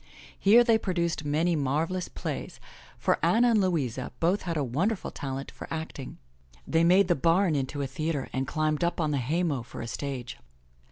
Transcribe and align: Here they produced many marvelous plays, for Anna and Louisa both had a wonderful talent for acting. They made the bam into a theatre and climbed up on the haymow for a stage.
Here 0.39 0.63
they 0.63 0.79
produced 0.79 1.25
many 1.25 1.55
marvelous 1.55 2.07
plays, 2.09 2.59
for 2.97 3.23
Anna 3.23 3.51
and 3.51 3.61
Louisa 3.61 4.11
both 4.19 4.41
had 4.41 4.57
a 4.57 4.63
wonderful 4.63 5.11
talent 5.11 5.51
for 5.51 5.67
acting. 5.71 6.17
They 6.65 6.83
made 6.83 7.07
the 7.07 7.13
bam 7.13 7.53
into 7.53 7.83
a 7.83 7.85
theatre 7.85 8.27
and 8.33 8.47
climbed 8.47 8.83
up 8.83 8.99
on 8.99 9.11
the 9.11 9.19
haymow 9.19 9.61
for 9.61 9.79
a 9.79 9.85
stage. 9.85 10.39